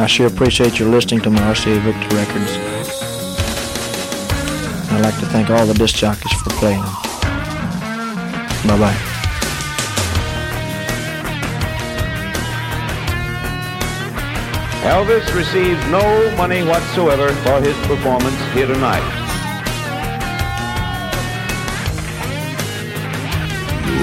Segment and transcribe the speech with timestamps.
[0.00, 2.56] I sure appreciate your listening to my RCA Victor records.
[4.90, 6.94] I'd like to thank all the disc jockeys for playing them.
[8.66, 8.96] Bye bye.
[14.88, 19.04] Elvis receives no money whatsoever for his performance here tonight.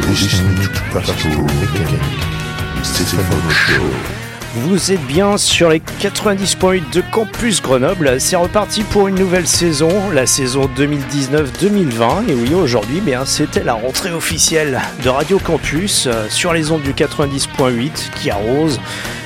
[0.08, 2.02] listening to Pastoral Mechanic,
[2.84, 4.27] Stéphane Show.
[4.64, 8.20] Vous êtes bien sur les 90.8 de Campus Grenoble.
[8.20, 12.28] C'est reparti pour une nouvelle saison, la saison 2019-2020.
[12.28, 16.82] Et oui, aujourd'hui, bien, c'était la rentrée officielle de Radio Campus euh, sur les ondes
[16.82, 18.80] du 90.8 qui arrose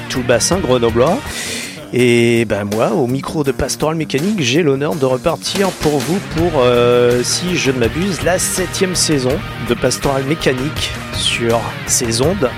[0.10, 1.18] tout le bassin grenoblois.
[1.94, 6.62] Et ben moi, au micro de Pastoral Mécanique, j'ai l'honneur de repartir pour vous pour,
[6.62, 9.38] euh, si je ne m'abuse, la septième saison
[9.70, 12.50] de Pastoral Mécanique sur ces ondes.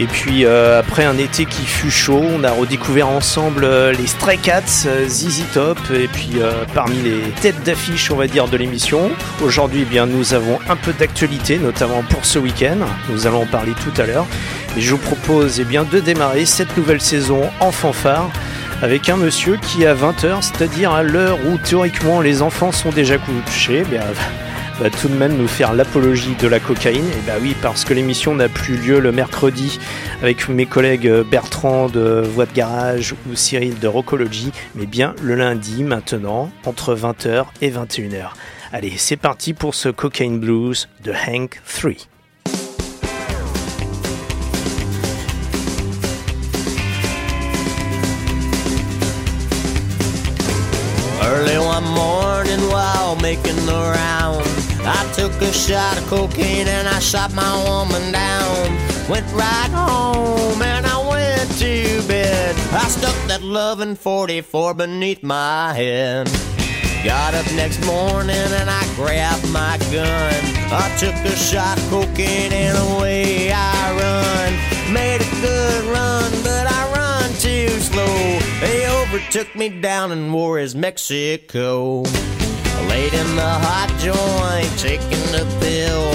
[0.00, 4.06] Et puis euh, après un été qui fut chaud, on a redécouvert ensemble euh, les
[4.06, 6.38] Stray Cats, euh, ZZ Top, et puis
[6.72, 9.10] parmi les têtes d'affiche, on va dire, de l'émission.
[9.42, 12.78] Aujourd'hui, eh bien, nous avons un peu d'actualité, notamment pour ce week-end.
[13.10, 14.26] Nous allons en parler tout à l'heure.
[14.78, 18.30] Et je vous propose eh bien, de démarrer cette nouvelle saison en fanfare
[18.80, 23.18] avec un monsieur qui à 20h, c'est-à-dire à l'heure où théoriquement les enfants sont déjà
[23.18, 24.49] couchés, eh
[24.80, 27.04] va tout de même nous faire l'apologie de la cocaïne.
[27.04, 29.78] Et bah oui, parce que l'émission n'a plus lieu le mercredi
[30.22, 35.34] avec mes collègues Bertrand de Voix de Garage ou Cyril de Rockology, mais bien le
[35.34, 38.30] lundi maintenant, entre 20h et 21h.
[38.72, 41.92] Allez, c'est parti pour ce Cocaine Blues de Hank 3.
[51.22, 54.44] Early one morning while making the round,
[54.92, 58.66] I took a shot of cocaine and I shot my woman down.
[59.08, 62.56] Went right home and I went to bed.
[62.72, 66.26] I stuck that loving 44 beneath my head.
[67.04, 70.34] Got up next morning and I grabbed my gun.
[70.72, 74.92] I took a shot of cocaine and away I run.
[74.92, 78.38] Made a good run, but I run too slow.
[78.60, 82.02] They overtook me down in Juarez, Mexico.
[82.88, 84.18] Laid in the hot joint,
[84.80, 86.10] taking the pill.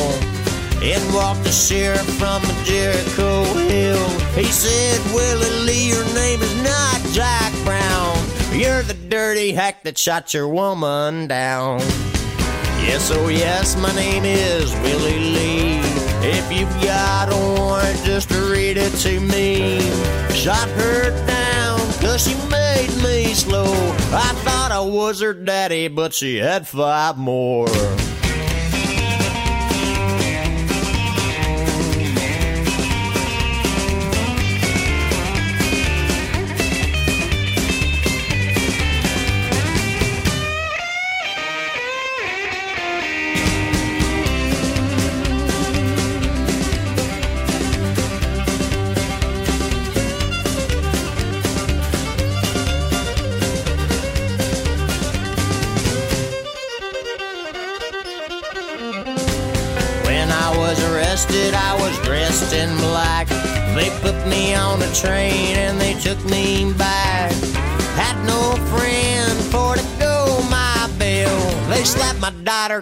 [0.82, 4.10] and walked the sheriff from Jericho Hill.
[4.34, 8.18] He said, Willie Lee, your name is not Jack Brown.
[8.52, 11.80] You're the dirty hack that shot your woman down.
[12.82, 15.80] Yes, oh yes, my name is Willie Lee.
[16.28, 19.80] If you've got a warrant, just read it to me.
[20.34, 23.74] Shot her down, cause she made me slow.
[24.12, 27.68] I thought I was her daddy, but she had five more.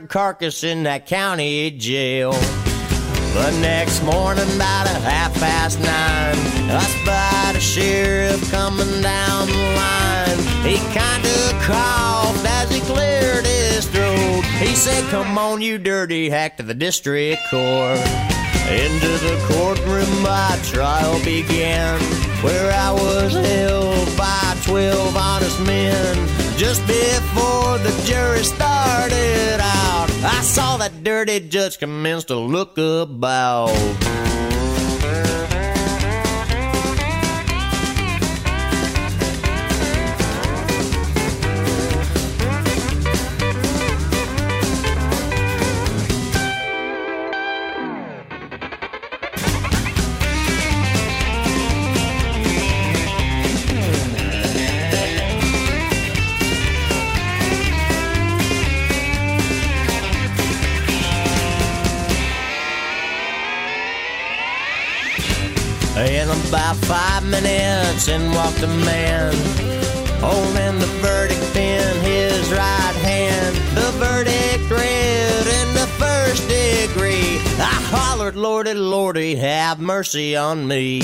[0.10, 2.34] Carcass in that county jail.
[3.34, 6.36] The next morning, about a half past nine,
[6.70, 10.38] I spied a sheriff coming down the line.
[10.64, 14.44] He kinda coughed as he cleared his throat.
[14.60, 17.98] He said, Come on, you dirty hack, to the district court.
[18.70, 22.00] Into the courtroom my trial began,
[22.42, 26.33] where I was held by twelve honest men.
[26.64, 33.68] Just before the jury started out, I saw that dirty judge commence to look about.
[68.08, 69.34] Minutes, in walked a man,
[70.22, 73.56] holding the verdict in his right hand.
[73.76, 77.38] The verdict read in the first degree.
[77.60, 81.02] I hollered, Lordy, Lordy, have mercy on me.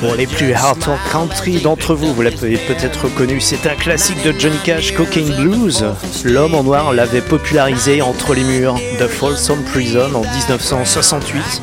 [0.00, 4.32] Pour les plus hardcore country d'entre vous, vous l'avez peut-être reconnu, c'est un classique de
[4.36, 5.84] Johnny Cash, Cocaine Blues.
[6.24, 11.62] L'homme en noir l'avait popularisé entre les murs de Folsom Prison en 1968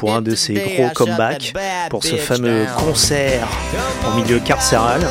[0.00, 1.52] pour un de ses gros comebacks,
[1.90, 3.46] pour ce fameux concert
[4.06, 5.02] en milieu carcéral.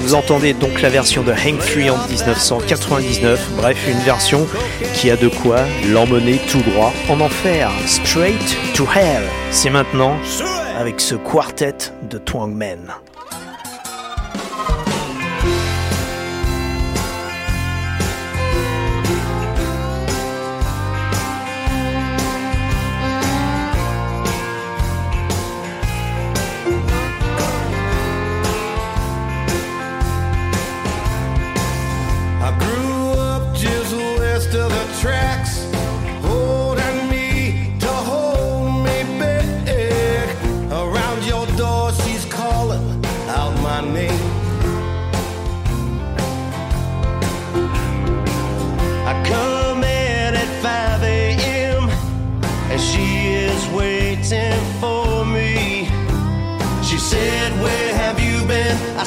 [0.00, 4.46] Vous entendez donc la version de Hank Free en 1999, bref, une version
[4.94, 5.58] qui a de quoi
[5.92, 9.22] l'emmener tout droit en enfer, straight to hell.
[9.50, 10.16] C'est maintenant
[10.78, 11.74] avec ce quartet
[12.08, 12.94] de Twangmen.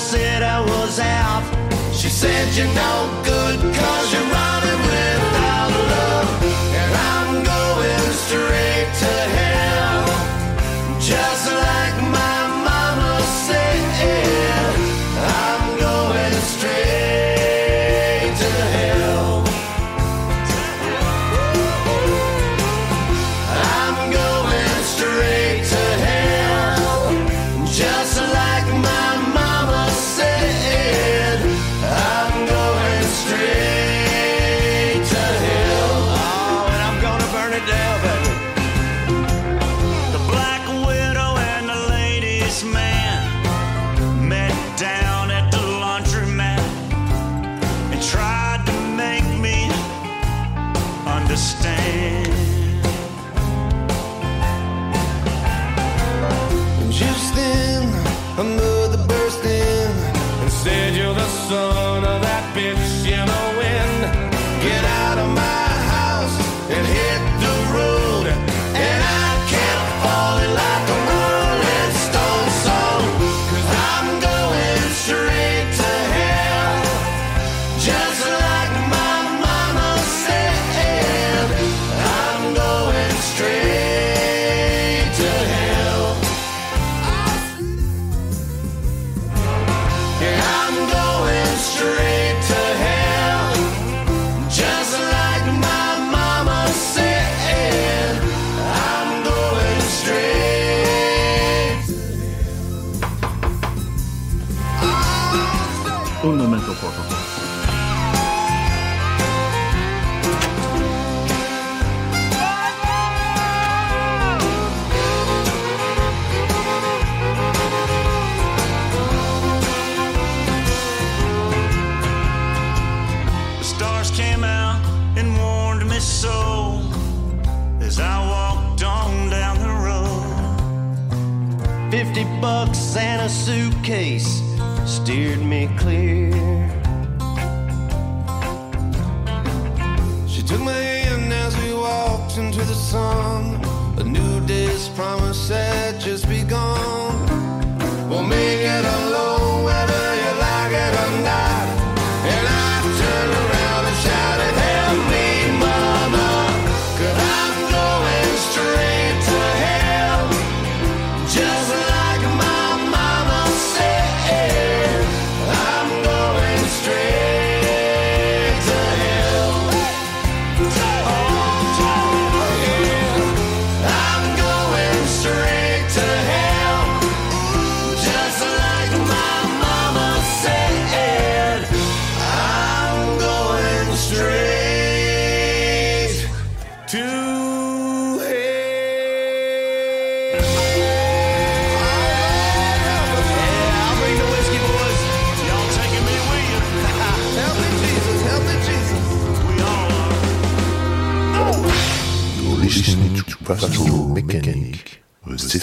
[0.09, 1.43] Said, I was out.
[1.93, 4.48] She said, You're no good cause you're running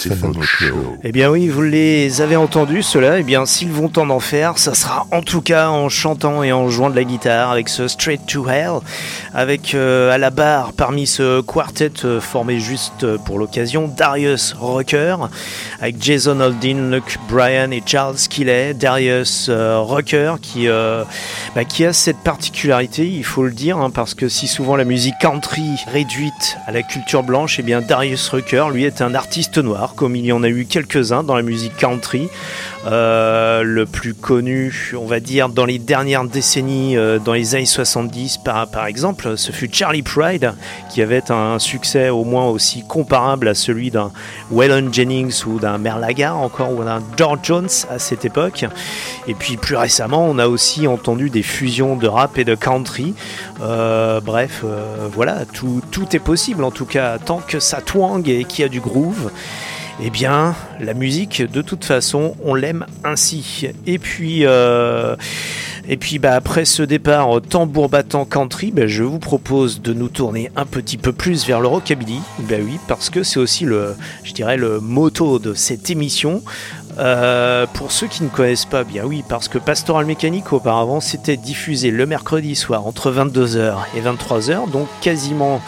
[0.07, 0.76] the Stephen Show.
[1.09, 3.19] Eh bien oui, vous les avez entendus, ceux-là.
[3.19, 6.69] Eh bien, s'ils vont en enfer, ça sera en tout cas en chantant et en
[6.69, 8.79] jouant de la guitare avec ce Straight to Hell,
[9.33, 14.53] avec euh, à la barre parmi ce quartet euh, formé juste euh, pour l'occasion Darius
[14.59, 15.15] Rucker,
[15.79, 18.73] avec Jason Aldean, Luke Bryan et Charles Kiley.
[18.73, 24.27] Darius Rucker qui, bah, qui a cette particularité, il faut le dire, hein, parce que
[24.27, 28.83] si souvent la musique country réduite à la culture blanche, eh bien Darius Rucker, lui,
[28.83, 30.65] est un artiste noir, comme il y en a eu
[31.01, 32.29] dans la musique country.
[32.85, 37.65] Euh, le plus connu, on va dire, dans les dernières décennies, euh, dans les années
[37.65, 40.53] 70 par, exemple, ce fut Charlie Pride,
[40.89, 44.11] qui avait un succès au moins aussi comparable à celui d'un
[44.51, 48.65] Waylon Jennings ou d'un Merle Haggard encore, ou d'un George Jones à cette époque.
[49.27, 53.13] Et puis plus récemment, on a aussi entendu des fusions de rap et de country.
[53.61, 54.63] Euh, bref,
[55.13, 55.81] voilà, tout
[56.13, 59.29] est possible en tout cas, tant que ça twang et qu'il y a du groove.
[59.99, 63.67] Eh bien, la musique, de toute façon, on l'aime ainsi.
[63.87, 65.15] Et puis, euh,
[66.19, 70.65] bah, après ce départ tambour battant country, bah, je vous propose de nous tourner un
[70.65, 72.19] petit peu plus vers le rockabilly.
[72.41, 76.43] Ben oui, parce que c'est aussi le, je dirais, le motto de cette émission.
[76.99, 81.37] Euh, pour ceux qui ne connaissent pas, bien oui, parce que Pastoral Mécanique auparavant c'était
[81.37, 85.61] diffusé le mercredi soir entre 22h et 23h, donc quasiment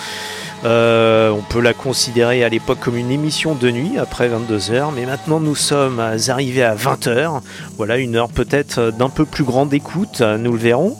[0.66, 5.06] euh, on peut la considérer à l'époque comme une émission de nuit après 22h, mais
[5.06, 7.42] maintenant nous sommes arrivés à 20h.
[7.78, 10.98] Voilà, une heure peut-être d'un peu plus grande écoute, nous le verrons.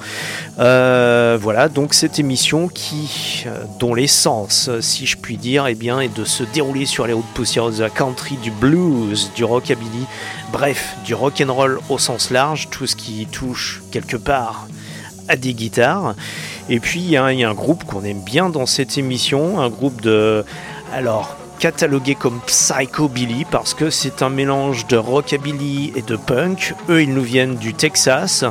[0.60, 6.00] Euh, voilà, donc cette émission qui, euh, dont l'essence, si je puis dire, eh bien,
[6.00, 10.06] est de se dérouler sur les routes poussiéreuses de la country, du blues, du rockabilly,
[10.52, 14.68] bref, du rock and roll au sens large, tout ce qui touche quelque part
[15.30, 16.16] à des guitares.
[16.70, 20.02] Et puis il y, a un- groupe qu'on aime bien dans cette émission, un groupe
[20.02, 20.46] de...
[20.94, 26.74] Alors, catalogué comme Psychobilly parce que c'est un mélange de rockabilly et de punk.
[26.90, 28.46] Eux, ils nous viennent du Texas.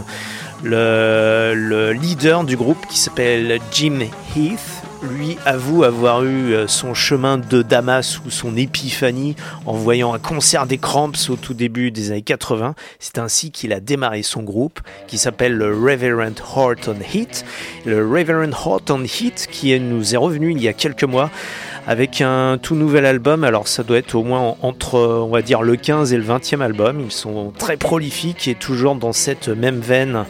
[0.65, 4.01] Le leader du groupe qui s'appelle Jim
[4.37, 9.37] Heath, lui avoue avoir eu euh, son chemin de Damas ou son épiphanie
[9.67, 12.75] en voyant un concert des Cramps au tout début des années 80.
[12.99, 17.45] C'est ainsi qu'il a démarré son groupe qui s'appelle le Reverend Horton Heat.
[17.85, 21.31] Le Reverend Horton Heat qui nous est revenu il y a quelques mois
[21.87, 23.45] avec un tout nouvel album.
[23.45, 26.61] Alors ça doit être au moins entre, on va dire, le 15 et le 20e
[26.61, 27.01] album.
[27.05, 30.25] Ils sont très prolifiques et toujours dans cette même veine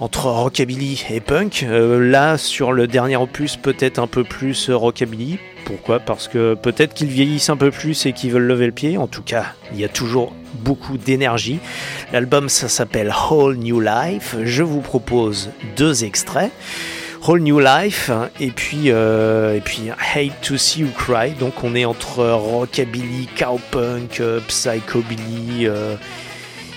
[0.00, 1.64] entre rockabilly et punk.
[1.64, 5.38] Euh, là, sur le dernier opus, peut-être un peu plus euh, rockabilly.
[5.64, 5.98] Pourquoi?
[5.98, 8.96] Parce que peut-être qu'ils vieillissent un peu plus et qu'ils veulent lever le pied.
[8.96, 11.58] En tout cas, il y a toujours beaucoup d'énergie.
[12.12, 14.36] L'album, ça s'appelle Whole New Life.
[14.44, 16.52] Je vous propose deux extraits.
[17.26, 21.32] Whole New Life et puis euh, et puis Hate to See You Cry.
[21.32, 25.68] Donc on est entre rockabilly, cowpunk, psychobilly,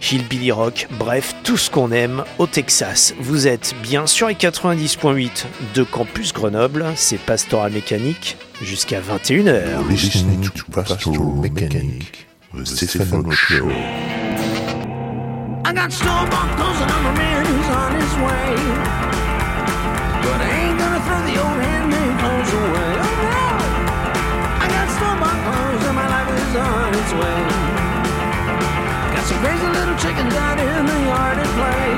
[0.02, 3.14] hillbilly rock, bref tout ce qu'on aime au Texas.
[3.20, 6.86] Vous êtes bien sur les 90.8 de Campus Grenoble.
[6.96, 9.70] C'est Pastoral Mécanique jusqu'à 21h.
[9.70, 13.70] You're listening to Pastoral Mechanic, the Stephen Show.
[15.64, 18.56] I got snowball closing on my man who's on his way.
[20.22, 22.92] But I ain't gonna throw the old handmade clothes away.
[23.00, 23.46] Oh no!
[24.60, 27.40] I got snowball clothes and my life is on its way.
[29.16, 29.61] Got some crazy
[30.02, 31.94] chickens out in the yard at play.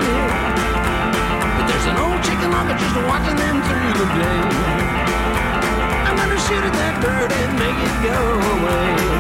[1.55, 4.39] But there's an old chicken locker just watching them through the day.
[6.07, 8.19] I'm gonna shoot at that bird and make it go
[8.60, 9.12] away.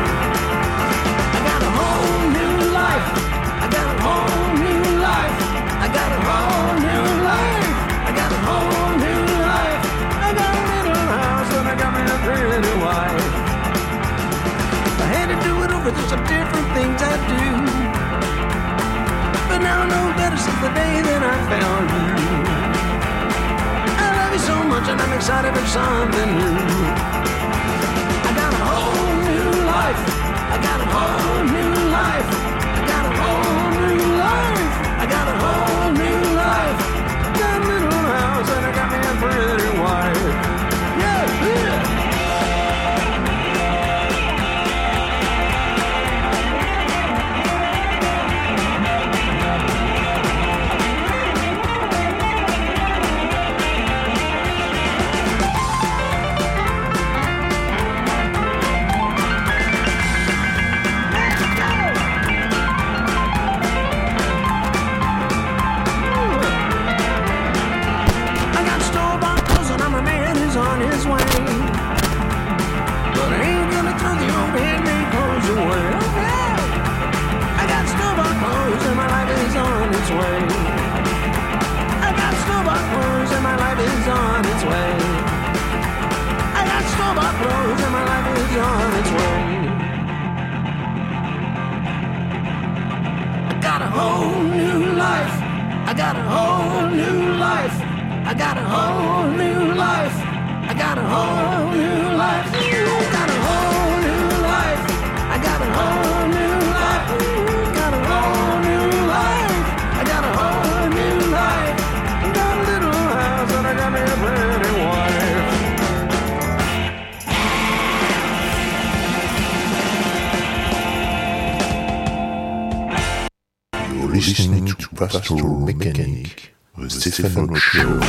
[124.99, 127.99] Listening to Pastoral Mechanic, the Stefano Show.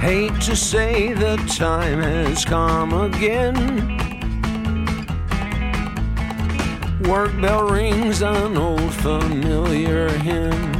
[0.00, 3.98] Hate to say the time has come again.
[7.04, 10.79] Work bell rings an old familiar hymn.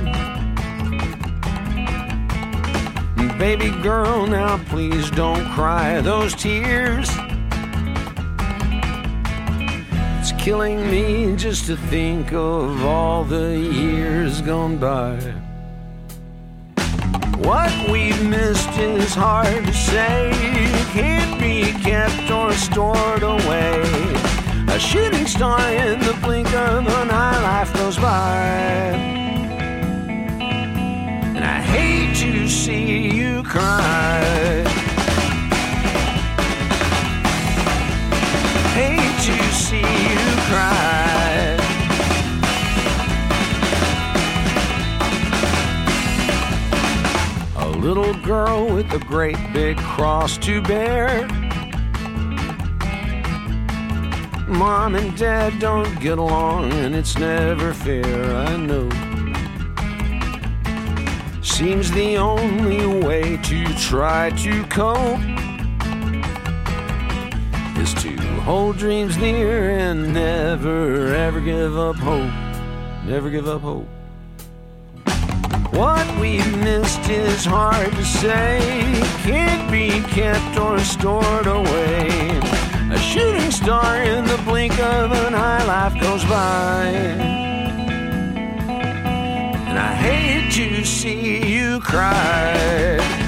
[3.40, 7.08] Baby girl, now please don't cry those tears.
[10.18, 15.16] It's killing me just to think of all the years gone by.
[17.38, 20.30] What we've missed is hard to say.
[20.92, 23.80] Can't be kept or stored away.
[24.68, 29.19] A shooting star in the blink of an eye, life goes by.
[31.72, 34.64] Hate to see you cry.
[38.74, 41.56] Hate to see you cry.
[47.56, 51.26] A little girl with a great big cross to bear.
[54.48, 59.09] Mom and dad don't get along, and it's never fair, I know.
[61.60, 65.20] Seems the only way to try to cope
[67.76, 72.32] is to hold dreams near and never ever give up hope.
[73.04, 73.86] Never give up hope.
[75.74, 78.58] What we've missed is hard to say,
[79.18, 82.08] can't be kept or stored away.
[82.90, 87.49] A shooting star in the blink of an eye, life goes by.
[89.82, 93.19] I hate to see you cry.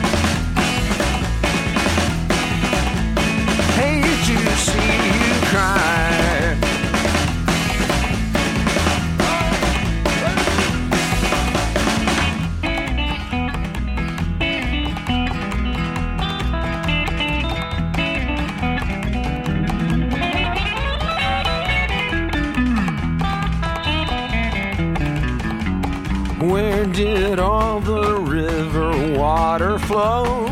[26.92, 30.46] Did all the river water flow?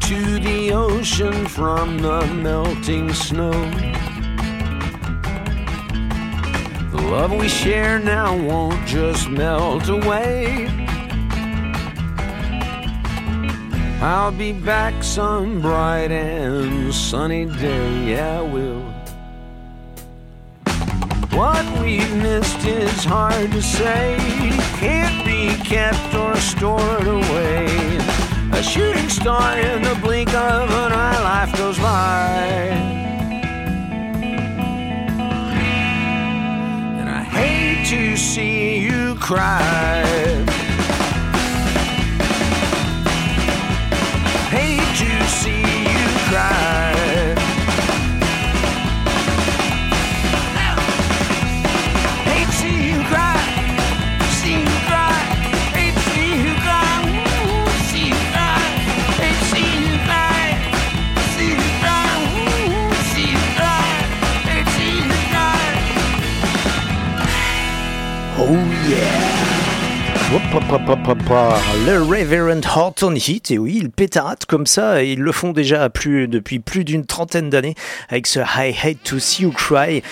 [0.00, 3.52] To the ocean from the melting snow.
[6.92, 10.66] The love we share now won't just melt away.
[14.00, 18.89] I'll be back some bright and sunny day, yeah, I will.
[21.32, 24.16] What we've missed is hard to say,
[24.78, 27.66] can't be kept or stored away.
[28.52, 32.42] A shooting star in the blink of an eye, life goes by.
[36.98, 40.04] And I hate to see you cry.
[44.50, 46.89] Hate to see you cry.
[70.30, 70.39] You
[71.86, 75.88] Le Reverend Horton Heat, et oui, ils pétarate comme ça, et ils le font déjà
[75.88, 77.76] depuis plus d'une trentaine d'années
[78.08, 80.02] avec ce I Hate to See You Cry.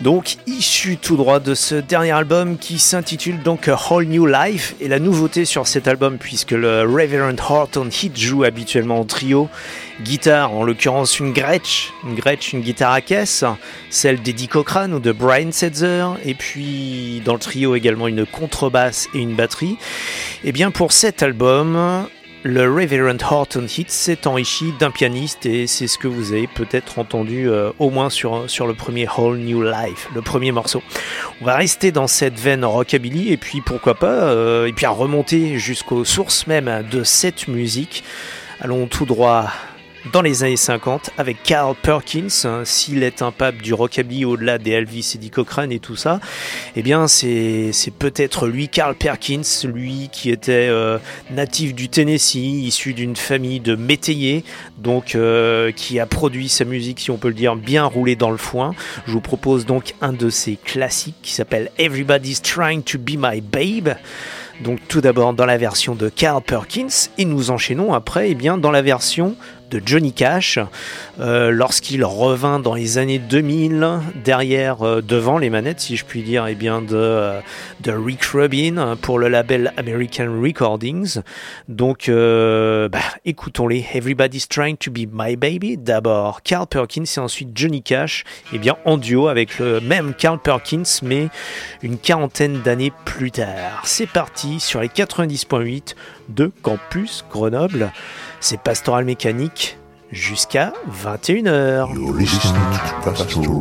[0.00, 4.74] Donc, issu tout droit de ce dernier album qui s'intitule donc A Whole New Life.
[4.80, 9.48] Et la nouveauté sur cet album, puisque le Reverend Horton Heat joue habituellement en trio,
[10.02, 13.44] guitare, en l'occurrence une Gretsch, une Gretsch, une guitare à caisse,
[13.88, 19.08] celle d'Eddie Cochrane ou de Brian Setzer, et puis dans le trio également une contrebasse
[19.14, 19.75] et une batterie.
[20.44, 22.08] Et bien pour cet album,
[22.42, 27.00] le Reverend Horton Heat s'est enrichi d'un pianiste et c'est ce que vous avez peut-être
[27.00, 30.80] entendu euh, au moins sur, le premier Whole New Life, le premier morceau.
[31.40, 35.58] On va rester dans cette veine rockabilly et puis pourquoi pas, euh, et puis remonter
[35.58, 38.04] jusqu'aux sources même de cette musique.
[38.60, 39.50] Allons tout droit
[40.12, 42.28] dans les années 50 avec Carl Perkins.
[42.44, 45.96] hein, S'il est un pape du rockabilly au-delà des Elvis et Eddie Cochrane et tout
[45.96, 46.20] ça,
[46.74, 50.98] eh bien c'est peut-être lui, Carl Perkins, lui qui était euh,
[51.30, 54.44] natif du Tennessee, issu d'une famille de métayers,
[54.78, 58.30] donc euh, qui a produit sa musique, si on peut le dire, bien roulée dans
[58.30, 58.74] le foin.
[59.06, 63.40] Je vous propose donc un de ses classiques qui s'appelle Everybody's Trying to Be My
[63.40, 63.94] Babe.
[64.62, 68.56] Donc tout d'abord dans la version de Carl Perkins et nous enchaînons après eh bien,
[68.56, 69.36] dans la version
[69.70, 70.58] de Johnny Cash
[71.18, 76.22] euh, lorsqu'il revint dans les années 2000 derrière euh, devant les manettes si je puis
[76.22, 77.40] dire eh bien de, euh,
[77.80, 81.20] de Rick Rubin pour le label American Recordings.
[81.68, 83.84] Donc bah, écoutons-les.
[83.94, 85.76] Everybody's Trying to Be My Baby.
[85.76, 90.82] D'abord Carl Perkins et ensuite Johnny Cash eh en duo avec le même Carl Perkins
[91.02, 91.28] mais
[91.82, 93.82] une quarantaine d'années plus tard.
[93.84, 95.94] C'est parti sur les 90.8
[96.28, 97.92] de Campus Grenoble
[98.40, 99.78] c'est Pastoral Mécanique
[100.12, 101.94] jusqu'à 21h.
[101.94, 103.56] You're listening to Pastoral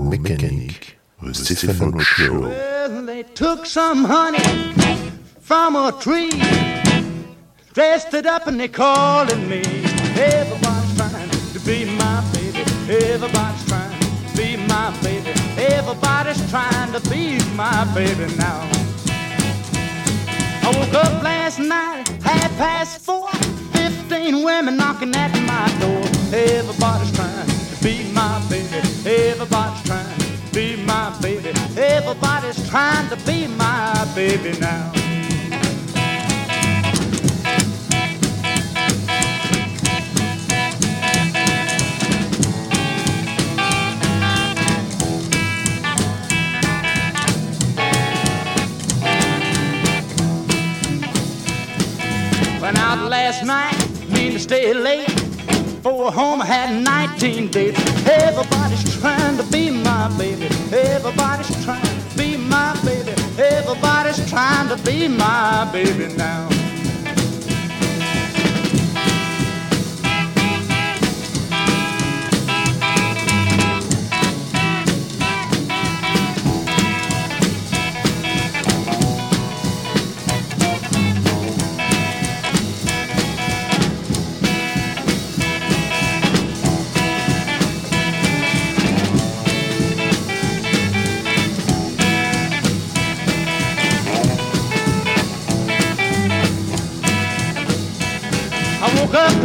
[1.91, 2.41] the Show.
[2.41, 4.73] Well, they took some honey
[5.41, 6.31] from a tree,
[7.73, 9.61] dressed it up and they called it me.
[10.15, 12.63] Everybody's trying to be my baby.
[12.89, 15.31] Everybody's trying to be my baby.
[15.57, 18.69] Everybody's trying to be my baby now.
[20.65, 23.29] I woke up last night, half past four.
[23.71, 26.01] Fifteen women knocking at my door.
[26.33, 28.81] Everybody's trying to be my baby.
[29.05, 31.53] Everybody's trying to be my baby.
[31.77, 35.04] Everybody's trying to be my baby now.
[53.25, 55.09] Last night, mean to stay late.
[55.81, 57.79] For home I had 19 dates.
[58.07, 60.45] Everybody's trying to be my baby.
[60.71, 63.13] Everybody's trying to be my baby.
[63.39, 66.64] Everybody's trying to be my baby now.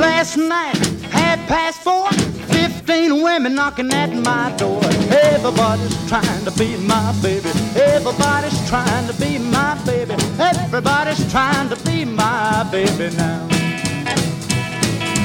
[0.00, 0.76] Last night,
[1.12, 2.10] half past four.
[2.48, 4.80] Fifteen women knocking at my door.
[5.10, 7.50] Everybody's trying to be my baby.
[7.76, 10.14] Everybody's trying to be my baby.
[10.38, 13.46] Everybody's trying to be my baby now.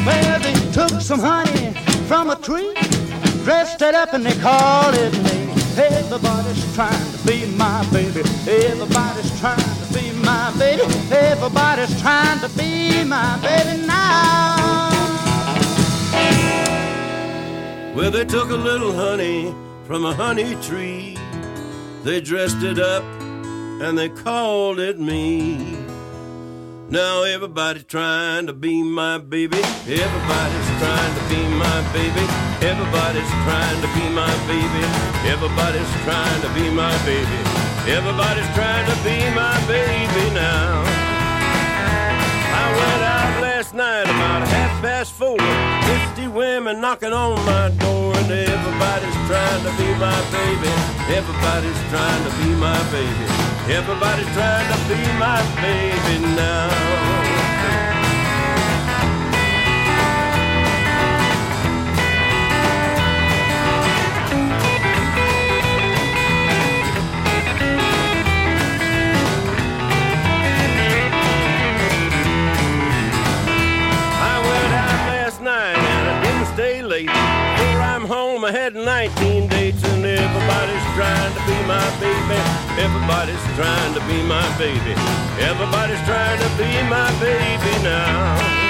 [0.06, 1.72] Well, they took some honey
[2.08, 2.74] from a tree,
[3.44, 5.38] dressed it up and they called it me.
[5.78, 8.22] Everybody's trying to be my baby.
[8.48, 9.75] Everybody's trying
[10.45, 10.84] my baby.
[11.12, 14.91] Everybody's trying to be my baby now.
[17.95, 19.55] Well, they took a little honey
[19.88, 21.17] from a honey tree.
[22.03, 23.03] They dressed it up
[23.81, 25.77] and they called it me.
[26.89, 29.58] Now everybody's trying to be my baby.
[29.58, 32.25] Everybody's trying to be my baby.
[32.62, 34.84] Everybody's trying to be my baby.
[35.34, 37.55] Everybody's trying to be my baby.
[37.88, 40.82] Everybody's trying to be my baby now.
[42.62, 45.38] I went out last night about half past four.
[45.86, 50.74] Fifty women knocking on my door, and everybody's trying to be my baby.
[51.13, 53.26] Everybody's trying to be my baby.
[53.69, 57.94] Everybody's trying to be my baby now.
[78.45, 82.38] I had 19 dates and everybody's trying to be my baby.
[82.79, 84.93] Everybody's trying to be my baby.
[85.41, 88.64] Everybody's trying to be my baby now.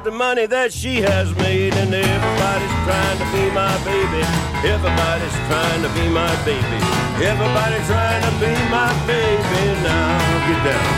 [0.00, 4.22] About the money that she has made, and everybody's trying to be my baby.
[4.64, 6.80] Everybody's trying to be my baby.
[7.20, 10.16] Everybody's trying to be my baby now.
[10.48, 10.88] Get down.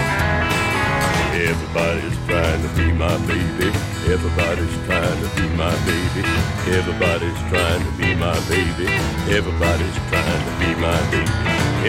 [1.50, 3.68] Everybody's trying to be my baby.
[4.06, 6.22] Everybody's trying to be my baby.
[6.70, 8.86] Everybody's trying to be my baby.
[9.30, 11.32] Everybody's trying to be my baby.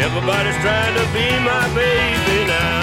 [0.01, 2.82] Everybody's trying to be my baby now.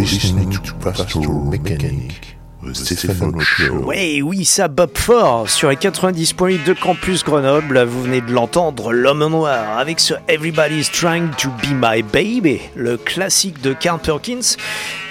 [0.00, 3.84] Listening to Pastoral Mechanic, the Stefano Show.
[3.84, 7.82] Ouais, oui, ça Bob Ford sur les 90.8 de Campus Grenoble.
[7.82, 12.62] Vous venez de l'entendre, l'homme en noir, avec ce Everybody's Trying to Be My Baby,
[12.74, 14.56] le classique de Carl Perkins.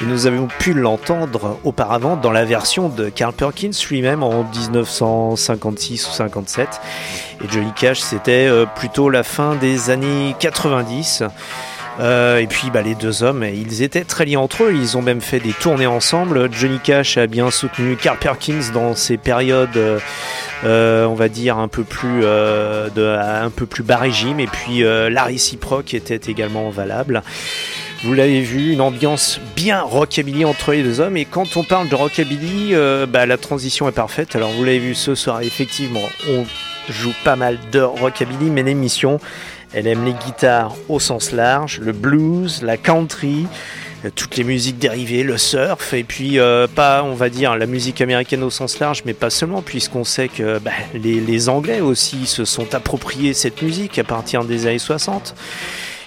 [0.02, 6.08] Et nous avions pu l'entendre auparavant dans la version de Carl Perkins lui-même en 1956
[6.08, 6.68] ou 57.
[7.44, 11.26] Et Johnny Cash, c'était euh, plutôt la fin des années 90.
[12.00, 15.02] Euh, et puis bah, les deux hommes, ils étaient très liés entre eux, ils ont
[15.02, 16.50] même fait des tournées ensemble.
[16.52, 20.00] Johnny Cash a bien soutenu Carl Perkins dans ses périodes, euh,
[20.64, 24.82] euh, on va dire, un peu plus, de, un peu plus bas régime, et puis
[24.82, 27.22] la réciproque était également valable.
[28.06, 31.18] Vous l'avez vu, une ambiance bien rockabilly entre les deux hommes.
[31.18, 32.74] Et quand on parle de rockabilly,
[33.10, 34.36] bah, la transition est parfaite.
[34.38, 36.46] Alors vous l'avez vu ce soir, effectivement, on
[36.92, 39.20] joue pas mal de rockabilly, mais l'émission,
[39.74, 43.48] elle aime les guitares au sens large, le blues, la country,
[44.06, 47.66] euh, toutes les musiques dérivées, le surf, et puis euh, pas, on va dire, la
[47.66, 51.82] musique américaine au sens large, mais pas seulement, puisqu'on sait que bah, les, les Anglais
[51.82, 55.36] aussi se sont appropriés cette musique à partir des années 60.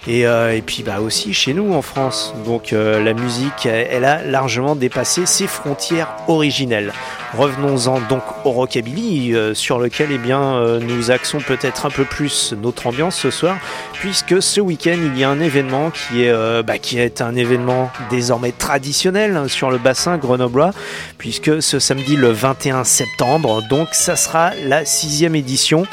[0.09, 2.35] Et, euh, et puis bah aussi chez nous en France.
[2.45, 6.93] Donc euh, la musique, elle, elle a largement dépassé ses frontières originelles.
[7.35, 12.05] Revenons-en donc au rockabilly, euh, sur lequel eh bien, euh, nous axons peut-être un peu
[12.05, 13.57] plus notre ambiance ce soir,
[13.95, 17.35] puisque ce week-end il y a un événement qui est, euh, bah, qui est un
[17.35, 20.73] événement désormais traditionnel sur le bassin grenoblois,
[21.17, 25.87] puisque ce samedi le 21 septembre, donc ça sera la sixième édition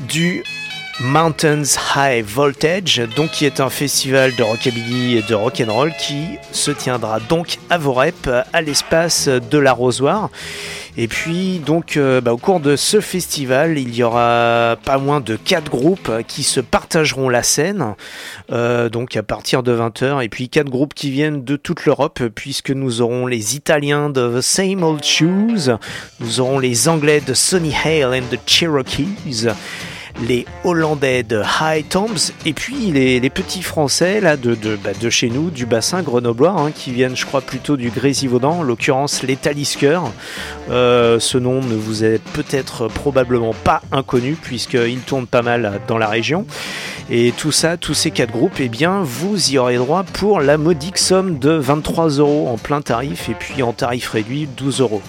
[0.00, 0.44] du
[1.00, 1.62] Mountains
[1.96, 7.18] High Voltage, donc qui est un festival de rockabilly et de rock'n'roll qui se tiendra
[7.20, 10.30] donc à Vorep, à l'espace de l'arrosoir.
[10.98, 15.20] Et puis donc euh, bah, au cours de ce festival, il y aura pas moins
[15.20, 17.94] de quatre groupes qui se partageront la scène,
[18.52, 22.22] euh, donc à partir de 20h, et puis quatre groupes qui viennent de toute l'Europe,
[22.34, 25.78] puisque nous aurons les Italiens de The Same Old Shoes,
[26.20, 29.48] nous aurons les Anglais de Sonny Hale and the Cherokees,
[30.26, 35.50] les Hollandais de High Tombs et puis les, petits Français là bah, de chez nous,
[35.50, 40.00] du bassin grenoblois, hein, qui viennent je crois plutôt du Grésivaudan, en l'occurrence les Talisker.
[40.70, 45.98] Euh, ce nom ne vous est peut-être probablement pas inconnu puisqu'il tourne pas mal dans
[45.98, 46.46] la région.
[47.10, 50.56] Et tout ça, tous ces quatre groupes, eh bien, vous y aurez droit pour la
[50.56, 55.02] modique somme de 23 euros en plein tarif et puis en tarif réduit 12 euros.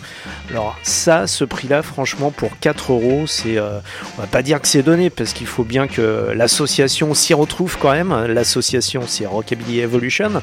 [0.50, 3.80] Alors ça, ce prix-là, franchement, pour 4 euros, c'est, euh,
[4.18, 7.78] on va pas dire que c'est donné parce qu'il faut bien que l'association s'y retrouve
[7.80, 8.14] quand même.
[8.28, 10.42] L'association, c'est Rockabilly Evolution,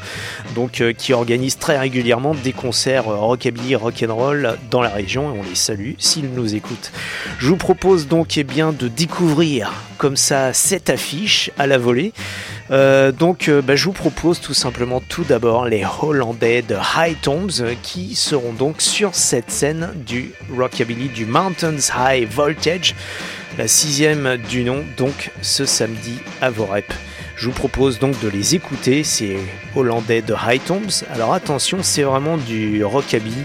[0.55, 5.39] donc euh, qui organise très régulièrement des concerts euh, rockabilly, rock'n'roll dans la région et
[5.39, 6.91] on les salue s'ils nous écoutent.
[7.39, 12.13] Je vous propose donc eh bien de découvrir comme ça cette affiche à la volée.
[12.71, 17.65] Euh, donc bah, je vous propose tout simplement tout d'abord les Hollandais de High Tombs
[17.83, 22.95] qui seront donc sur cette scène du Rockabilly du Mountains High Voltage,
[23.59, 26.93] la sixième du nom, donc ce samedi à Vorep.
[27.37, 29.39] Je vous propose donc de les écouter, ces
[29.75, 31.05] Hollandais de High Tombs.
[31.11, 33.45] Alors attention, c'est vraiment du rockabilly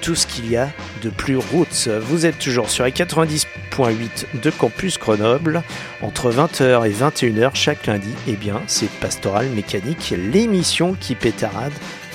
[0.00, 0.70] tout ce qu'il y a
[1.02, 1.88] de plus roots.
[2.00, 5.62] Vous êtes toujours sur les 90.8 de Campus Grenoble,
[6.00, 8.08] entre 20h et 21h chaque lundi.
[8.28, 11.72] Et bien, c'est Pastoral Mécanique, l'émission qui pétarade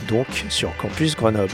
[0.07, 1.51] donc sur Campus Grenoble.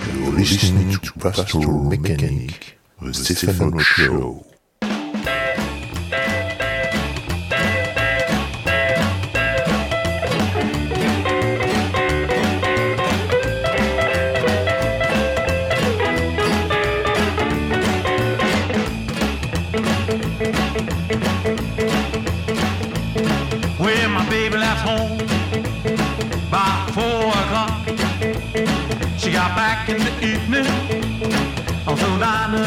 [32.48, 32.64] Gonna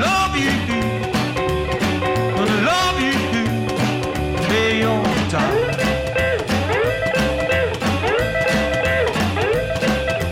[0.00, 0.52] love you,
[2.34, 3.12] gonna love you,
[5.28, 5.54] time.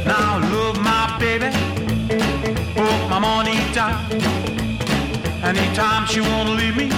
[0.07, 1.50] Now love my baby,
[3.11, 3.59] my money.
[5.42, 6.88] Anytime she wanna leave me,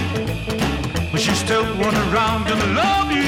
[1.10, 2.46] but she still run around.
[2.46, 3.24] Gonna love you,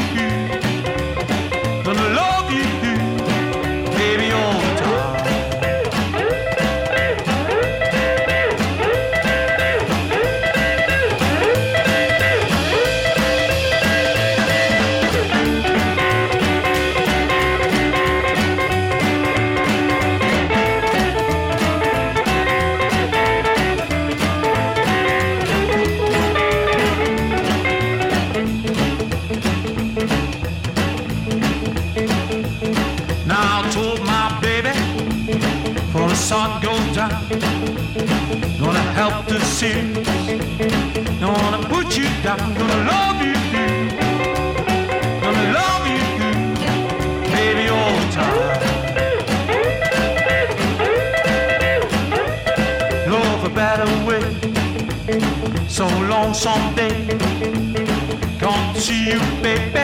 [59.08, 59.78] you, baby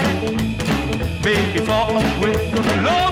[1.24, 2.34] baby, far away.
[2.52, 3.03] Gonna love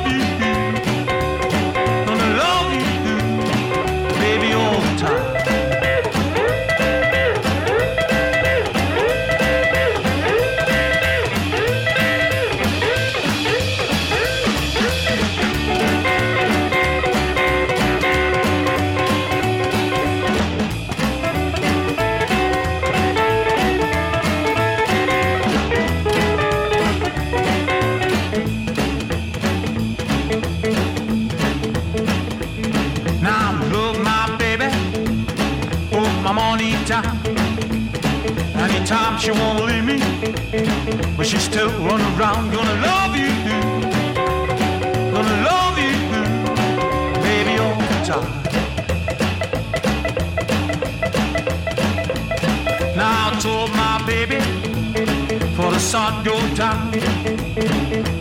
[56.24, 57.02] sun go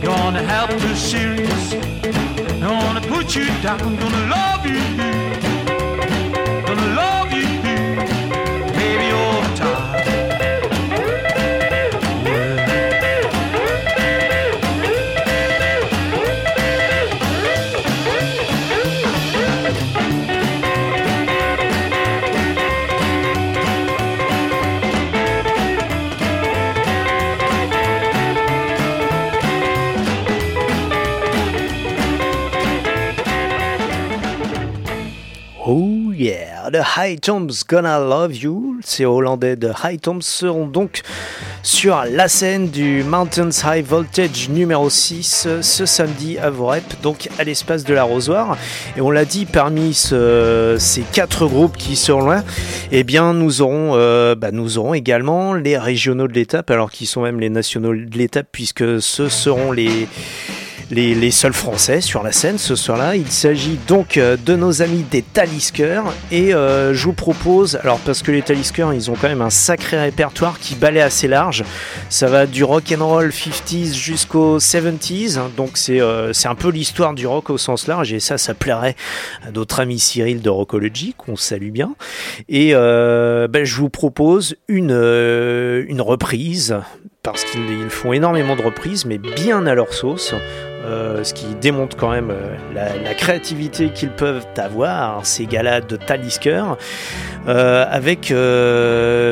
[0.01, 1.73] gonna help the series.
[2.59, 5.00] Gonna put you down, gonna love you,
[36.71, 41.01] The High Toms Gonna Love You, ces Hollandais de High Toms seront donc
[41.63, 47.43] sur la scène du Mountains High Voltage numéro 6 ce samedi à Vorep, donc à
[47.43, 48.57] l'espace de l'arrosoir.
[48.95, 52.43] Et on l'a dit, parmi ce- ces quatre groupes qui seront là,
[52.91, 57.07] eh bien nous aurons, euh, bah, nous aurons également les régionaux de l'étape, alors qu'ils
[57.07, 60.07] sont même les nationaux de l'étape, puisque ce seront les
[60.91, 63.15] les, seuls français sur la scène ce soir-là.
[63.15, 67.99] Il s'agit donc euh, de nos amis des Taliskers et euh, je vous propose, alors
[67.99, 71.63] parce que les Taliskers ils ont quand même un sacré répertoire qui balaie assez large,
[72.09, 75.49] ça va du rock and roll 50s jusqu'au 70s, hein.
[75.55, 78.95] donc c'est euh, un peu l'histoire du rock au sens large et ça ça plairait
[79.47, 81.95] à notre ami Cyril de Rockology qu'on salue bien.
[82.49, 86.75] Et euh, ben, je vous propose une, une reprise
[87.23, 90.33] parce qu'ils ils font énormément de reprises mais bien à leur sauce.
[90.83, 95.95] Euh, ce qui démontre quand même euh, la, créativité qu'ils peuvent avoir, ces gars-là de
[95.95, 96.63] Talisker,
[97.47, 98.33] euh, avec,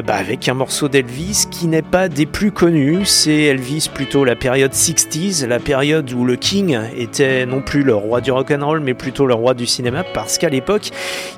[0.05, 4.35] bah, avec un morceau d'Elvis qui n'est pas des plus connus, c'est Elvis plutôt la
[4.35, 8.93] période 60s, la période où le King était non plus le roi du rock'n'roll, mais
[8.93, 10.91] plutôt le roi du cinéma, parce qu'à l'époque,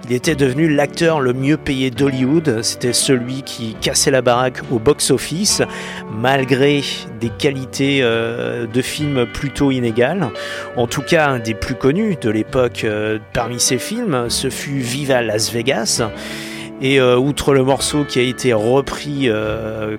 [0.10, 4.80] il était devenu l'acteur le mieux payé d'Hollywood, c'était celui qui cassait la baraque au
[4.80, 5.62] box-office,
[6.12, 6.82] malgré
[7.20, 10.01] des qualités de films plutôt inégales.
[10.76, 14.80] En tout cas, un des plus connus de l'époque euh, parmi ces films, ce fut
[14.80, 16.02] Viva Las Vegas.
[16.82, 19.98] Et euh, outre le morceau qui a été repris euh,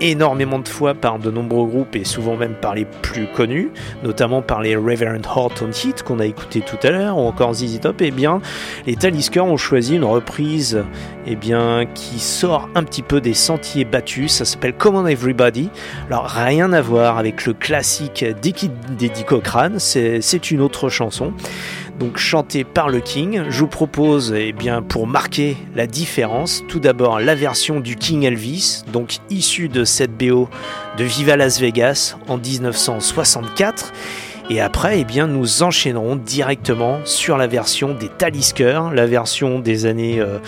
[0.00, 3.70] énormément de fois par de nombreux groupes et souvent même par les plus connus,
[4.02, 7.80] notamment par les Reverend Horton Heat qu'on a écouté tout à l'heure ou encore ZZ
[7.80, 8.40] Top, et bien
[8.86, 10.82] les Talisker ont choisi une reprise
[11.26, 15.70] eh bien, qui sort un petit peu des sentiers battus, ça s'appelle Come On Everybody.
[16.08, 21.32] Alors rien à voir avec le classique d'Eddie Cochrane, c'est une autre chanson.
[21.98, 23.44] Donc chantée par le King.
[23.48, 28.24] Je vous propose, eh bien, pour marquer la différence, tout d'abord la version du King
[28.24, 30.48] Elvis, donc issue de cette BO
[30.96, 33.92] de Viva Las Vegas en 1964.
[34.50, 39.84] Et après, eh bien, nous enchaînerons directement sur la version des Talisker, la version des
[39.84, 40.38] années euh,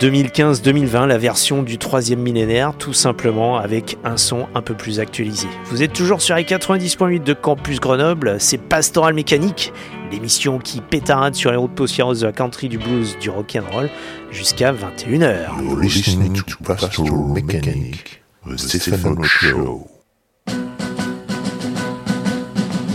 [0.00, 5.46] 2015-2020, la version du troisième millénaire, tout simplement avec un son un peu plus actualisé.
[5.66, 9.72] Vous êtes toujours sur les 90.8 de Campus Grenoble, c'est Pastoral Mécanique,
[10.10, 13.90] l'émission qui pétarade sur les routes poussiéreuses de la country, du blues, du rock'n'roll,
[14.30, 15.62] jusqu'à 21h.
[15.62, 19.88] You're listening to Pastoral Mechanic, the Stefano Show.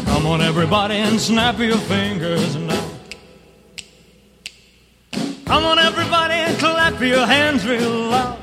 [0.07, 2.78] Come on, everybody, and snap your fingers now.
[5.49, 8.37] Come on, everybody, and clap your hands real loud.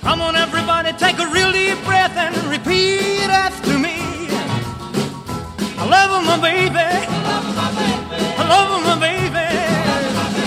[0.00, 3.94] Come on, everybody, take a real deep breath and repeat after me.
[5.78, 6.88] I love my baby.
[8.38, 9.46] I love my baby.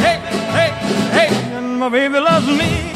[0.03, 0.17] Hey,
[0.51, 0.71] hey,
[1.17, 2.91] hey, and my baby loves me.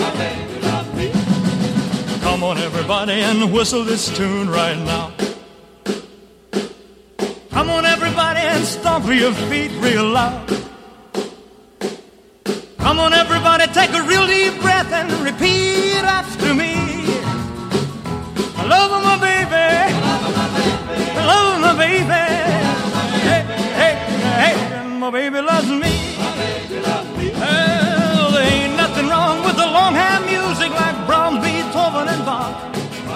[2.20, 5.14] Come on, everybody, and whistle this tune right now.
[7.52, 10.50] Come on, everybody, and stomp your feet real loud.
[12.94, 16.76] Come on, everybody, take a real deep breath and repeat after me.
[18.56, 19.66] I love my baby.
[21.18, 22.06] I love my baby.
[23.26, 23.42] Hey,
[23.82, 23.96] hey,
[24.44, 25.90] hey, my baby loves me.
[27.34, 32.54] Well, there ain't nothing wrong with the long hand music like Brahms, Beethoven, and Bach.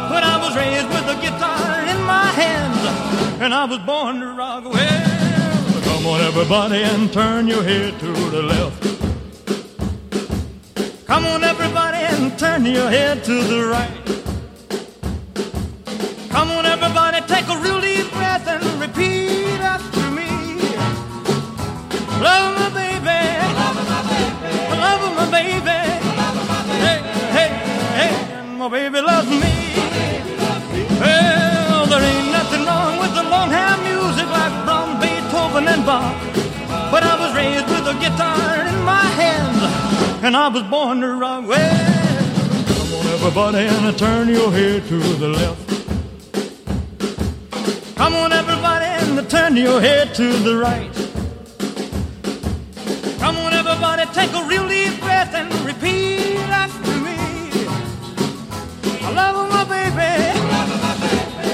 [0.09, 2.81] But I was raised with a guitar in my hands,
[3.39, 4.63] and I was born to rock.
[4.63, 8.96] Well, come on, everybody, and turn your head to the left.
[11.07, 13.89] Come on, everybody, and turn your head to the right.
[16.29, 20.27] Come on, everybody, take a real deep breath and repeat after me.
[22.19, 23.19] Love my baby.
[24.69, 25.79] I love my baby.
[26.85, 26.99] Hey,
[27.37, 27.49] hey,
[27.99, 28.13] hey,
[28.57, 29.55] my baby loves me.
[30.99, 36.15] Well, there ain't nothing wrong with the long hair music like Brahms, Beethoven, and Bach.
[36.91, 39.63] But I was raised with a guitar in my hands,
[40.23, 41.47] and I was born to rock.
[41.47, 41.77] Well,
[42.67, 45.67] come on, everybody, and turn your head to the left.
[47.95, 50.93] Come on, everybody, and turn your head to the right.
[53.19, 57.17] Come on, everybody, take a real deep breath and repeat after me.
[59.01, 60.13] I love my baby.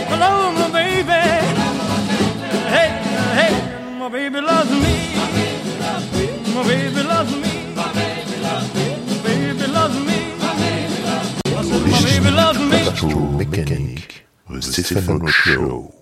[0.10, 1.22] I love my baby.
[2.70, 2.90] Hey,
[3.40, 4.73] hey, my baby loves
[13.04, 13.24] loves me.
[13.24, 15.94] Pastoral Mechanic, the Stefano Show.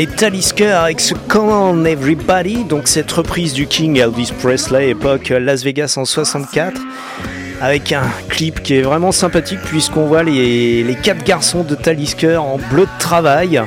[0.00, 5.28] Les Talisker avec ce Come On Everybody, donc cette reprise du King Elvis Presley, époque
[5.28, 6.80] Las Vegas en 64,
[7.60, 12.38] avec un clip qui est vraiment sympathique puisqu'on voit les, les quatre garçons de Talisker
[12.38, 13.60] en bleu de travail.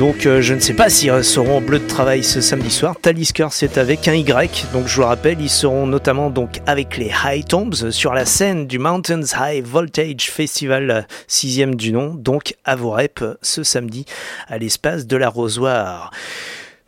[0.00, 2.96] Donc euh, je ne sais pas s'ils seront en bleu de travail ce samedi soir.
[3.02, 4.64] Talisker c'est avec un Y.
[4.72, 8.66] Donc je vous rappelle, ils seront notamment donc avec les High Tombs sur la scène
[8.66, 12.14] du Mountains High Voltage Festival 6 du nom.
[12.14, 14.06] Donc à vos reps ce samedi
[14.48, 16.10] à l'espace de l'arrosoir.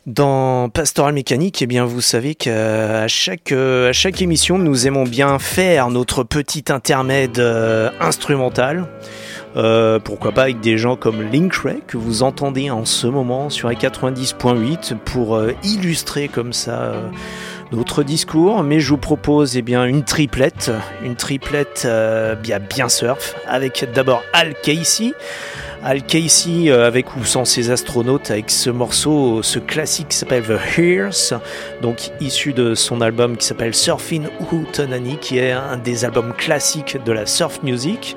[0.07, 5.89] Dans Pastoral Mécanique, eh bien, vous savez qu'à chaque, euh, émission, nous aimons bien faire
[5.89, 8.85] notre petit intermède euh, instrumental.
[9.55, 13.49] Euh, pourquoi pas avec des gens comme Link Ray que vous entendez en ce moment
[13.49, 17.09] sur les 90.8 pour euh, illustrer comme ça euh,
[17.71, 18.63] notre discours.
[18.63, 20.71] Mais je vous propose eh bien une triplette,
[21.03, 21.87] une triplette
[22.41, 25.13] bien, bien surf avec d'abord Al Casey.
[25.85, 30.77] Al Casey avec ou sans ses astronautes avec ce morceau, ce classique qui s'appelle The
[30.77, 31.41] Hears,
[31.81, 36.97] donc issu de son album qui s'appelle Surfing Hootenanny qui est un des albums classiques
[37.03, 38.15] de la surf music.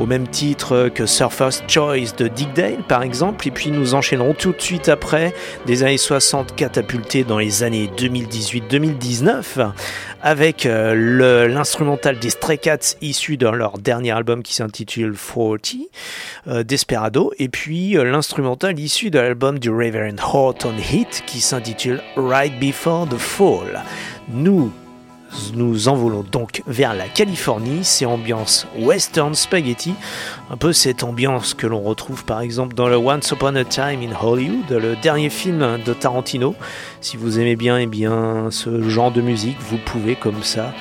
[0.00, 4.34] Au même titre que Surfer's Choice de Dick Dale par exemple, et puis nous enchaînerons
[4.34, 5.34] tout de suite après
[5.66, 9.72] des années 60 catapultés dans les années 2018-2019
[10.24, 15.84] avec euh, l'instrumental des Stray Cats issu de leur dernier album qui s'intitule 40, euh,
[16.46, 22.58] Desperado, et puis euh, l'instrumental issu de l'album du Reverend Horton Heat qui s'intitule Right
[22.60, 23.82] Before the Fall.
[24.28, 24.70] Nous
[25.54, 29.94] nous envolons donc vers la Californie, c'est ambiance western spaghetti,
[30.50, 34.00] un peu cette ambiance que l'on retrouve par exemple dans le Once Upon a Time
[34.02, 36.54] in Hollywood, le dernier film de Tarantino.
[37.00, 40.72] Si vous aimez bien, eh bien ce genre de musique, vous pouvez comme ça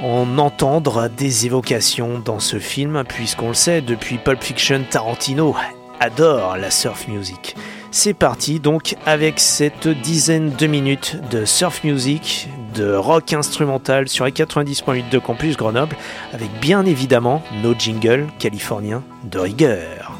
[0.00, 5.54] en entendre des évocations dans ce film, puisqu'on le sait, depuis Pulp Fiction, Tarantino
[6.00, 7.56] adore la surf music.
[7.90, 14.24] C'est parti donc avec cette dizaine de minutes de surf music, de rock instrumental sur
[14.24, 15.96] les 90.8 de Campus Grenoble,
[16.32, 20.12] avec bien évidemment nos jingles californiens de rigueur.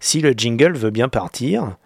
[0.00, 1.76] Si le jingle veut bien partir,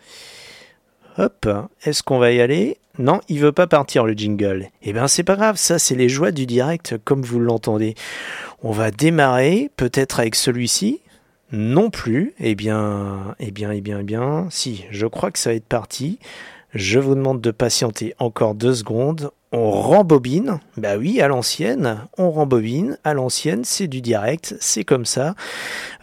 [1.18, 1.48] hop,
[1.84, 2.78] est-ce qu'on va y aller?
[2.98, 4.68] Non, il veut pas partir le jingle.
[4.82, 7.94] Eh bien c'est pas grave, ça c'est les joies du direct comme vous l'entendez.
[8.62, 11.00] On va démarrer peut-être avec celui-ci,
[11.52, 12.34] non plus.
[12.38, 15.64] Eh bien, eh bien, eh bien, eh bien, si, je crois que ça va être
[15.64, 16.18] parti.
[16.74, 19.30] Je vous demande de patienter encore deux secondes.
[19.52, 20.60] On rembobine.
[20.78, 22.96] Bah oui, à l'ancienne, on rembobine.
[23.04, 25.34] À l'ancienne, c'est du direct, c'est comme ça.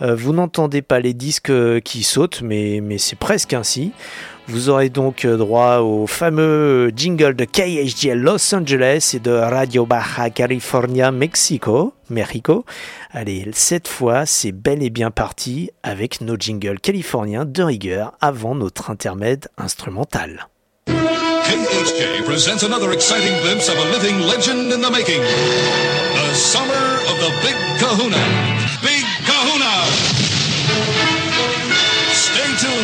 [0.01, 1.51] Euh, vous n'entendez pas les disques
[1.81, 3.91] qui sautent, mais, mais c'est presque ainsi.
[4.51, 10.31] Vous aurez donc droit au fameux jingle de KHGL Los Angeles et de Radio Baja
[10.31, 12.65] California Mexico, Mexico.
[13.11, 18.55] Allez, cette fois, c'est bel et bien parti avec nos jingles californiens de rigueur avant
[18.55, 20.47] notre intermède instrumental.
[20.87, 25.21] KHJ presents another exciting glimpse of a living legend in the making.
[25.21, 28.17] The summer of the Big Kahuna.
[28.81, 29.78] Big Kahuna!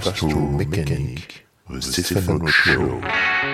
[0.00, 3.49] Pastoral Mechanic, the Stefano Show.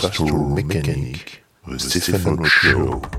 [0.00, 3.17] Pastoral Mechanic, the Show.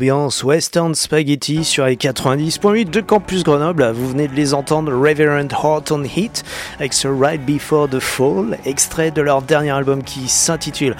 [0.00, 3.90] Ambiance Western Spaghetti sur les 90.8 de Campus Grenoble.
[3.90, 6.42] Vous venez de les entendre Reverend Horton Heat
[6.78, 10.96] avec ce Right Before the Fall, extrait de leur dernier album qui s'intitule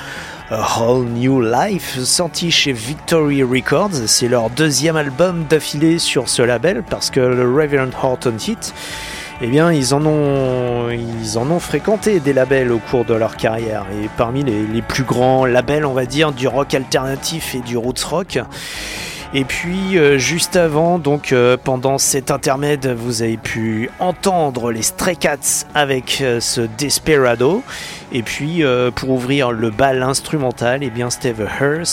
[0.51, 4.07] A Whole New Life, sorti chez Victory Records.
[4.07, 8.75] C'est leur deuxième album d'affilée sur ce label parce que le Reverend Horton Heat
[9.43, 13.37] eh bien, ils en ont, ils en ont fréquenté des labels au cours de leur
[13.37, 13.87] carrière.
[14.03, 18.05] Et parmi les, plus grands labels, on va dire, du rock alternatif et du roots
[18.05, 18.39] rock.
[19.33, 24.83] Et puis euh, juste avant, donc euh, pendant cet intermède, vous avez pu entendre les
[24.83, 27.63] Stray Cats avec euh, ce Desperado.
[28.13, 31.47] Et puis euh, pour ouvrir le bal instrumental, et bien Steve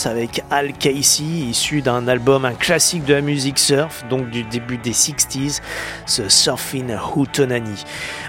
[0.04, 4.78] avec Al Casey, issu d'un album, un classique de la musique surf, donc du début
[4.78, 5.60] des 60s,
[6.06, 7.84] ce Surfing Hootenanny.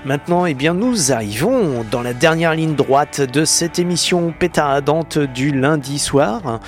[0.05, 5.51] Maintenant, et bien nous arrivons dans la dernière ligne droite de cette émission pétaradante du
[5.51, 6.59] lundi soir.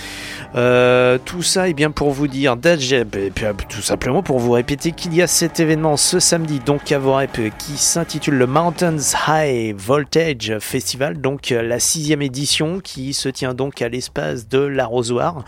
[0.55, 5.21] Euh, tout ça est bien pour vous dire, tout simplement pour vous répéter qu'il y
[5.21, 8.97] a cet événement ce samedi donc à Vorep qui s'intitule le Mountains
[9.27, 15.43] High Voltage Festival, donc la sixième édition qui se tient donc à l'espace de l'arrosoir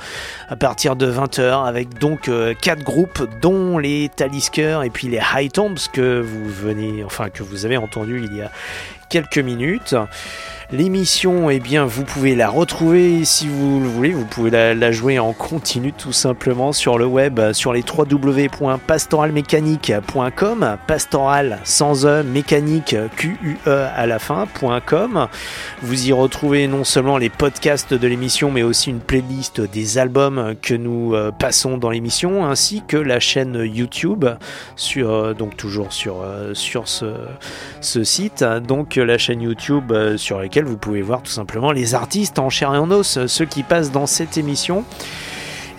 [0.50, 5.22] à partir de 20h avec donc euh, quatre groupes dont les Taliskers et puis les
[5.36, 8.52] High Tombs que vous venez, enfin que vous avez entendu il y a
[9.10, 9.96] quelques minutes.
[10.74, 14.10] L'émission, eh bien, vous pouvez la retrouver si vous le voulez.
[14.10, 21.60] Vous pouvez la, jouer en continu tout simplement sur le web, sur les www.pastoralmécanique.com, pastoral
[21.64, 23.08] sans e, mécanique e
[23.68, 25.28] à la fin.com.
[25.84, 30.56] Vous y retrouvez non seulement les podcasts de l'émission, mais aussi une playlist des albums
[30.60, 34.26] que nous euh, passons dans l'émission, ainsi que la chaîne YouTube
[34.76, 37.14] sur euh, donc toujours sur euh, sur ce,
[37.80, 38.44] ce site.
[38.68, 42.50] Donc la chaîne YouTube euh, sur laquelle vous pouvez voir tout simplement les artistes en
[42.50, 44.84] chair et en os, euh, ceux qui passent dans cette émission.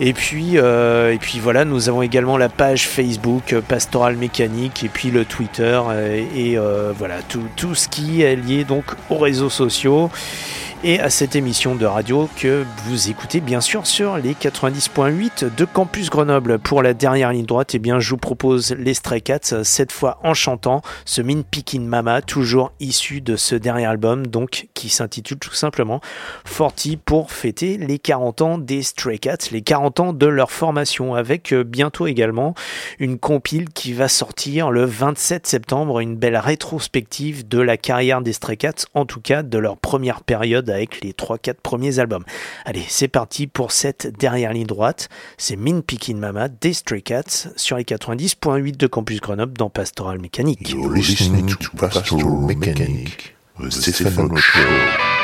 [0.00, 4.82] Et puis, euh, et puis voilà, nous avons également la page Facebook euh, Pastoral Mécanique
[4.82, 5.80] et puis le Twitter
[6.36, 6.56] et
[6.98, 10.10] voilà tout, tout ce qui est lié donc aux réseaux sociaux
[10.86, 15.64] et à cette émission de radio que vous écoutez bien sûr sur les 90.8 de
[15.64, 16.58] Campus Grenoble.
[16.58, 20.18] Pour la dernière ligne droite, eh bien, je vous propose les Stray Cats, cette fois
[20.22, 25.38] en chantant ce Min Pickin' Mama, toujours issu de ce dernier album, donc qui s'intitule
[25.38, 26.02] tout simplement
[26.44, 31.14] Forty pour fêter les 40 ans des Stray Cats, les 40 ans de leur formation,
[31.14, 32.54] avec euh, bientôt également
[32.98, 38.34] une compile qui va sortir le 27 septembre, une belle rétrospective de la carrière des
[38.34, 42.24] Stray Cats, en tout cas de leur première période avec les 3-4 premiers albums.
[42.64, 45.08] Allez, c'est parti pour cette dernière ligne droite.
[45.38, 50.18] C'est Min Pickin' Mama des Stray Cats sur les 90.8 de Campus Grenoble dans Pastoral
[50.20, 50.70] Mécanique.
[50.70, 55.23] You're listening to Pastoral Mechanic, the Stefano Show.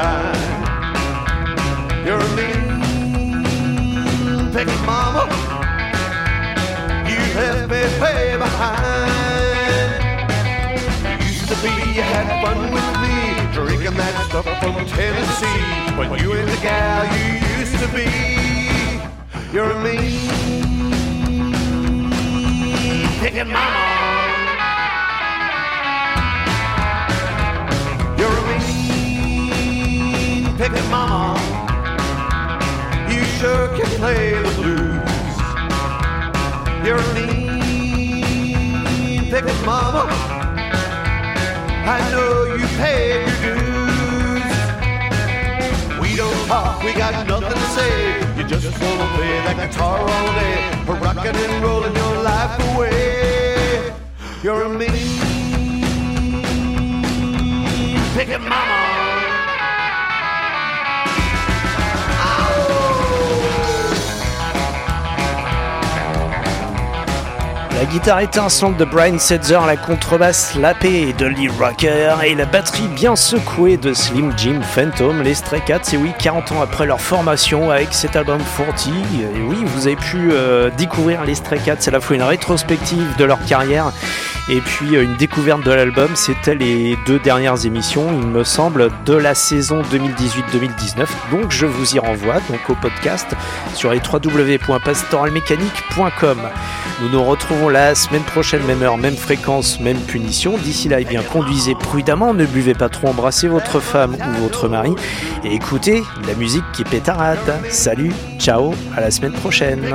[0.00, 0.62] Time.
[2.06, 2.62] You're a mean
[4.54, 5.24] picking mama.
[7.10, 9.92] You left me way behind.
[11.22, 13.14] Used to be you had fun with me,
[13.56, 15.62] drinking that stuff from Tennessee.
[15.98, 17.26] When you ain't the gal you
[17.58, 18.08] used to be.
[19.52, 20.12] You're a mean
[23.20, 23.99] picking mama.
[30.60, 31.38] Picking mama.
[33.08, 35.36] You sure can play the blues.
[36.84, 40.04] You're a mean picking mama.
[41.96, 44.52] I know you paid your dues.
[45.98, 48.20] We don't talk, we got nothing to say.
[48.36, 50.58] You just wanna play that guitar all day,
[51.00, 53.94] rocking and rolling your life away.
[54.42, 54.90] You're a mean
[58.14, 59.09] picking mama.
[67.90, 73.16] Guitare étincelante de Brian Setzer, la contrebasse lapée de Lee Rocker et la batterie bien
[73.16, 77.72] secouée de Slim Jim Phantom, les Stray Cats, et oui, 40 ans après leur formation
[77.72, 81.90] avec cet album 40, et oui, vous avez pu euh, découvrir les Stray Cats, c'est
[81.90, 83.92] à la fois une rétrospective de leur carrière
[84.48, 88.90] et puis euh, une découverte de l'album, c'était les deux dernières émissions, il me semble,
[89.04, 93.26] de la saison 2018-2019, donc je vous y renvoie donc au podcast
[93.74, 94.00] sur les.
[97.00, 100.58] Nous nous retrouvons la la semaine prochaine, même heure, même fréquence, même punition.
[100.58, 104.68] D'ici là, eh bien, conduisez prudemment, ne buvez pas trop, embrassez votre femme ou votre
[104.68, 104.94] mari
[105.42, 107.38] et écoutez la musique qui pétarade.
[107.70, 109.94] Salut, ciao, à la semaine prochaine.